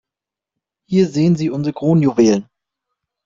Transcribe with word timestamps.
Hier 0.87 1.07
sehen 1.07 1.35
Sie 1.35 1.51
unsere 1.51 1.75
Kronjuwelen. 1.75 2.49